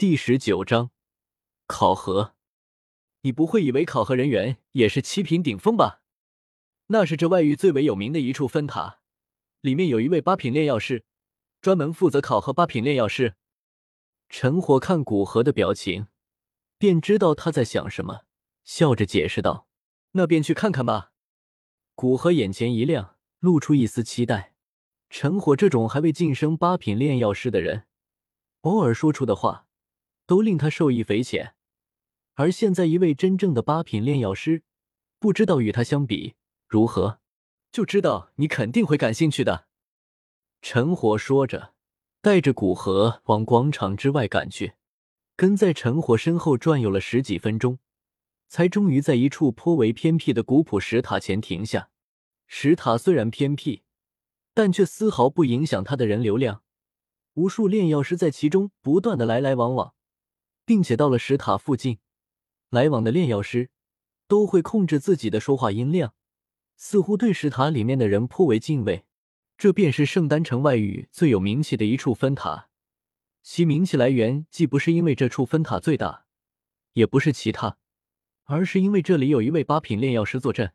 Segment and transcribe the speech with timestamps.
[0.00, 0.92] 第十九章
[1.66, 2.34] 考核。
[3.20, 6.00] 你不会以为考核人员也是七品顶峰吧？
[6.86, 9.00] 那是这外域最为有名的一处分塔，
[9.60, 11.04] 里面有一位八品炼药师，
[11.60, 13.34] 专门负责考核八品炼药师。
[14.30, 16.06] 陈火看古河的表情，
[16.78, 18.22] 便知道他在想什么，
[18.64, 19.68] 笑着解释道
[20.12, 21.12] ：“那便去看看吧。”
[21.94, 24.54] 古河眼前一亮，露出一丝期待。
[25.10, 27.84] 陈火这种还未晋升八品炼药师的人，
[28.62, 29.66] 偶尔说出的话。
[30.30, 31.56] 都令他受益匪浅，
[32.34, 34.62] 而现在一位真正的八品炼药师，
[35.18, 36.36] 不知道与他相比
[36.68, 37.18] 如何，
[37.72, 39.66] 就知道你肯定会感兴趣的。
[40.62, 41.74] 陈火说着，
[42.22, 44.74] 带着古河往广场之外赶去，
[45.34, 47.80] 跟在陈火身后转悠了十几分钟，
[48.46, 51.90] 才终于在一处颇为偏僻的古朴石塔前停下。
[52.46, 53.82] 石塔虽然偏僻，
[54.54, 56.62] 但却丝毫不影响他的人流量，
[57.34, 59.94] 无数炼药师在其中不断的来来往往。
[60.70, 61.98] 并且到了石塔附近，
[62.68, 63.70] 来往的炼药师
[64.28, 66.14] 都会控制自己的说话音量，
[66.76, 69.04] 似乎对石塔里面的人颇为敬畏。
[69.58, 72.68] 这便是圣丹城外域最有名气的一处分塔，
[73.42, 76.26] 其名气来源既不是因为这处分塔最大，
[76.92, 77.76] 也不是其他，
[78.44, 80.72] 而是因为这里有一位八品炼药师坐镇。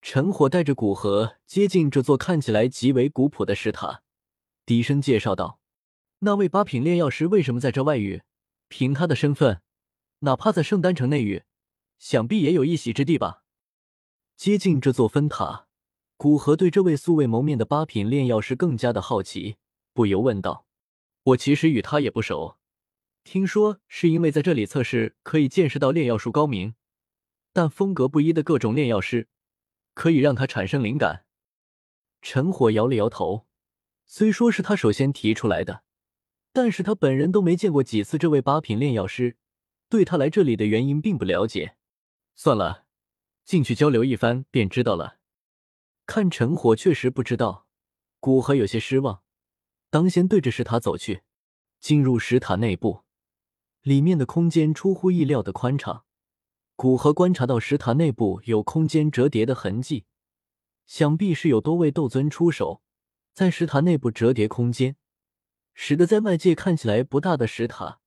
[0.00, 4.04] 陈火带着古河接近这座看起来极为古朴的石塔，
[4.64, 5.58] 低声介绍道
[6.22, 8.22] ：“那位八品炼药师为什么在这外域？”
[8.72, 9.60] 凭他的身份，
[10.20, 11.42] 哪怕在圣丹城内域，
[11.98, 13.44] 想必也有一席之地吧。
[14.34, 15.66] 接近这座分塔，
[16.16, 19.58] 古河对这位素未谋面的八品炼药师更加的好奇，
[19.92, 20.64] 不由问道
[21.24, 22.56] ：“我其实与他也不熟，
[23.24, 26.74] 听说是因为在这里测试可以见识到炼药术高明，
[27.52, 29.28] 但风格不一的各种炼药师，
[29.92, 31.26] 可以让他产生灵感。”
[32.22, 33.46] 陈火摇了摇头，
[34.06, 35.84] 虽说是他首先提出来的。
[36.52, 39.36] 但是他本人都没见过几次这位八品炼药师，
[39.88, 41.76] 对他来这里的原因并不了解。
[42.34, 42.84] 算了，
[43.44, 45.18] 进去交流一番便知道了。
[46.06, 47.66] 看陈火确实不知道，
[48.20, 49.22] 古河有些失望，
[49.90, 51.22] 当先对着石塔走去。
[51.80, 53.00] 进入石塔内部，
[53.80, 56.04] 里面的空间出乎意料的宽敞。
[56.76, 60.04] 古河观察到石塔内部有空间折叠的痕迹，
[60.86, 62.82] 想必是有多位斗尊出手，
[63.34, 64.94] 在石塔内部折叠空间。
[65.74, 68.00] 使得在外界看起来不大的石塔，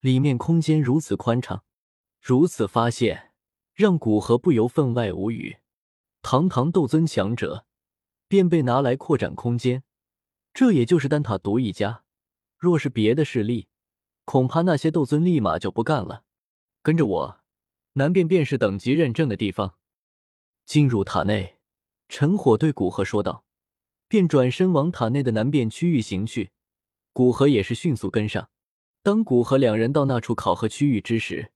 [0.00, 1.64] 里面空间如此宽敞，
[2.20, 3.32] 如此发现
[3.74, 5.58] 让古河不由分外无语。
[6.22, 7.66] 堂堂斗尊强者，
[8.26, 9.84] 便被拿来扩展空间，
[10.52, 12.02] 这也就是丹塔独一家。
[12.58, 13.68] 若是别的势力，
[14.24, 16.24] 恐怕那些斗尊立马就不干了。
[16.82, 17.40] 跟着我，
[17.92, 19.76] 南边便是等级认证的地方。
[20.64, 21.58] 进入塔内，
[22.08, 23.44] 陈火对古河说道，
[24.08, 26.50] 便转身往塔内的南边区域行去。
[27.16, 28.50] 古河也是迅速跟上。
[29.02, 31.50] 当古河两人到那处考核区域之时，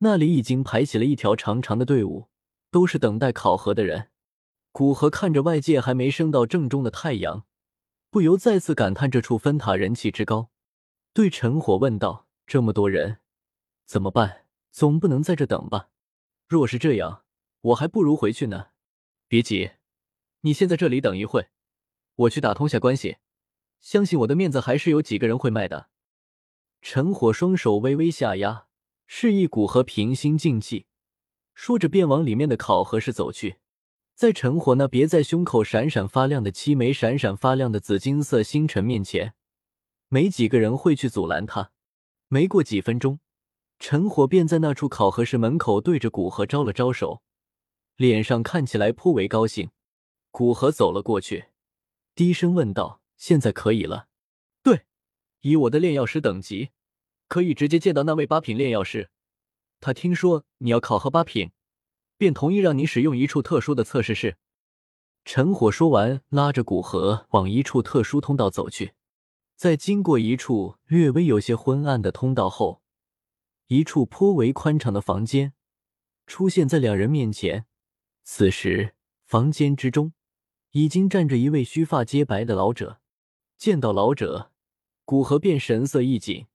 [0.00, 2.28] 那里已经排起了一条长长的队伍，
[2.70, 4.10] 都是等待考核的人。
[4.70, 7.46] 古河看着外界还没升到正中的太阳，
[8.10, 10.50] 不由再次感叹这处分塔人气之高，
[11.14, 13.20] 对陈火问道：“这么多人，
[13.86, 14.44] 怎么办？
[14.70, 15.88] 总不能在这等吧？
[16.46, 17.24] 若是这样，
[17.62, 18.66] 我还不如回去呢。
[19.26, 19.70] 别急，
[20.42, 21.48] 你先在这里等一会，
[22.14, 23.16] 我去打通下关系。”
[23.82, 25.88] 相信我的面子还是有几个人会卖的。
[26.80, 28.66] 陈火双手微微下压，
[29.06, 30.86] 示意古河平心静气，
[31.52, 33.56] 说着便往里面的考核室走去。
[34.14, 39.34] 在陈火那别在胸口闪闪发亮的七枚闪闪发亮的紫金色星辰面前，
[40.08, 41.72] 没几个人会去阻拦他。
[42.28, 43.18] 没过几分钟，
[43.80, 47.22] 陈火便在那处考核室门口对着古河招了招手，
[47.96, 49.70] 脸上看起来颇为高兴。
[50.30, 51.46] 古河走了过去，
[52.14, 53.01] 低声问道。
[53.22, 54.08] 现在可以了，
[54.64, 54.84] 对，
[55.42, 56.70] 以我的炼药师等级，
[57.28, 59.10] 可以直接见到那位八品炼药师。
[59.78, 61.52] 他听说你要考核八品，
[62.16, 64.38] 便同意让你使用一处特殊的测试室。
[65.24, 68.94] 陈火说完，拉着古河往一处特殊通道走去。
[69.54, 72.82] 在经过一处略微有些昏暗的通道后，
[73.68, 75.52] 一处颇为宽敞的房间
[76.26, 77.66] 出现在两人面前。
[78.24, 80.12] 此时，房间之中
[80.72, 82.98] 已经站着一位须发皆白的老者。
[83.62, 84.50] 见到老者，
[85.04, 86.48] 古河便神色一紧，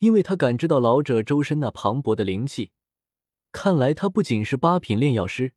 [0.00, 2.70] 因为他感知到老者周身那磅礴的灵气，
[3.50, 5.54] 看来他不仅是八品炼药师，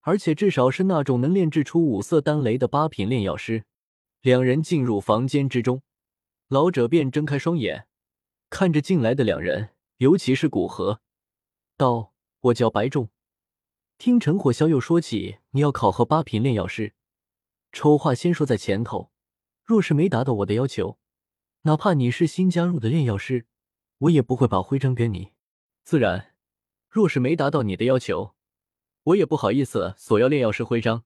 [0.00, 3.66] 而且至少是那种能炼制出五色丹雷的八品炼药师。
[4.22, 5.82] 两人进入房间之中，
[6.48, 7.86] 老者便睁开双眼，
[8.48, 11.02] 看着进来的两人，尤其是古河，
[11.76, 12.14] 道
[12.48, 13.10] ：“我叫白仲，
[13.98, 16.94] 听陈火小友说起你要考核八品炼药师，
[17.70, 19.10] 丑话先说在前头。”
[19.64, 20.98] 若是没达到我的要求，
[21.62, 23.46] 哪怕你是新加入的炼药师，
[23.98, 25.32] 我也不会把徽章给你。
[25.84, 26.34] 自然，
[26.88, 28.34] 若是没达到你的要求，
[29.04, 31.04] 我也不好意思索要炼药师徽章。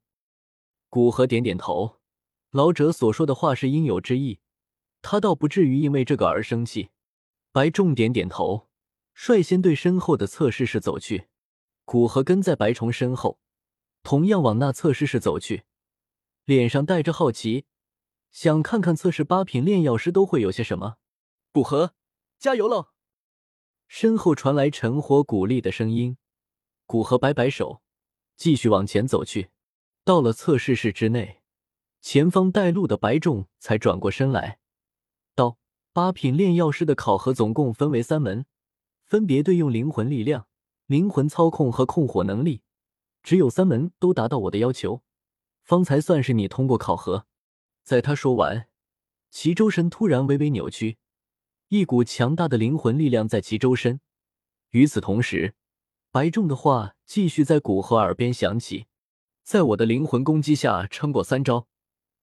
[0.89, 1.97] 古河点点头，
[2.51, 4.41] 老者所说的话是应有之意，
[5.03, 6.91] 他倒不至于因为这个而生气。
[7.53, 8.69] 白重点点头，
[9.15, 11.29] 率先对身后的测试室走去。
[11.85, 13.39] 古河跟在白虫身后，
[14.03, 15.65] 同样往那测试室走去，
[16.45, 17.67] 脸上带着好奇，
[18.37, 20.99] 想看看测试八品炼药师都会有些什么。
[21.53, 21.95] 古河，
[22.39, 22.89] 加油喽！
[23.89, 26.19] 身后传来陈火鼓励的声音。
[26.85, 27.81] 古河摆摆手，
[28.37, 29.49] 继续往前走去。
[30.05, 31.41] 到了测试室之内，
[32.03, 34.59] 前方带路的白仲才转过身来，
[35.35, 35.57] 道。
[35.95, 38.45] 八品炼药师的考核总共分为三门，
[39.07, 40.47] 分别对用灵魂力量、
[40.85, 42.61] 灵魂操控和控火能力。
[43.23, 45.01] 只有三门都达到我的要求，
[45.63, 47.25] 方才算是你通过考核。
[47.87, 48.67] 在他说完，
[49.31, 50.99] 其周身突然微微扭曲，
[51.69, 54.01] 一股强大的灵魂力量在其周身。
[54.71, 55.55] 与此同时，
[56.11, 58.87] 白仲的话继续在古河耳边响起
[59.47, 61.69] ：“在我的灵魂攻击下撑过三招，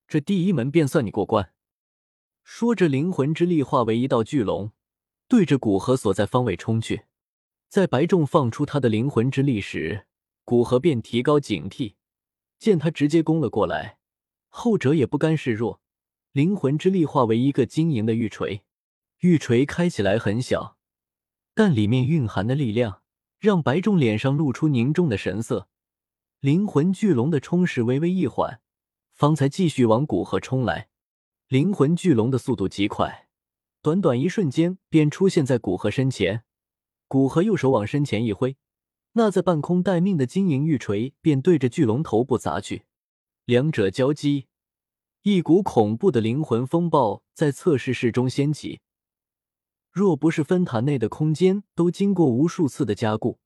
[0.06, 1.54] 这第一门便算你过关。”
[2.44, 4.70] 说着，灵魂之力化为一道巨龙，
[5.26, 7.04] 对着古河所在方位冲去。
[7.70, 10.06] 在白仲放出他的灵魂之力时，
[10.44, 11.94] 古河便提高警惕。
[12.58, 13.96] 见他直接攻了过来，
[14.56, 15.80] 后者也不甘示弱，
[16.30, 18.62] 灵魂之力化为一个晶莹的玉锤。
[19.18, 20.76] 玉锤开起来很小，
[21.56, 23.02] 但里面蕴含的力量
[23.40, 25.68] 让白仲脸上露出凝重的神色。
[26.38, 28.60] 灵魂巨龙的冲势微微一缓，
[29.12, 30.88] 方才继续往古河冲来。
[31.48, 33.26] 灵魂巨龙的速度极快，
[33.82, 36.44] 短短一瞬间便出现在古河身前。
[37.08, 38.56] 古河右手往身前一挥，
[39.14, 42.84] 那在半空待命的金银玉锤便对着巨龙头部砸去。
[43.46, 44.46] 两者交击，
[45.22, 48.80] 一股恐怖的灵魂风暴在测试室中掀起。
[49.90, 53.38] 若不是分塔内的空间都经过无数次的加固，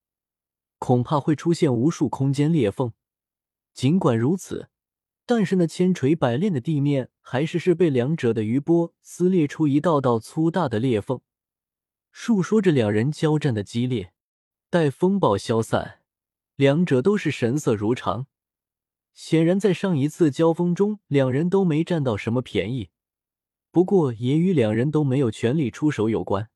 [0.79, 2.93] 恐怕会出现无数空间裂缝。
[3.75, 4.69] 尽管如此。
[5.27, 11.21] 但是那千锤百炼的地面还是是被两者的余波撕裂出一道道粗大的裂缝，
[12.11, 14.15] 述说着两人交战的激烈。
[14.71, 16.01] 待风暴消散，
[16.57, 18.27] 两者都是神色如常。
[19.21, 22.91] 显然，在上一次交锋中，两人都没占到什么便宜。
[23.73, 26.51] 不过，也与两人都没有全力出手有关。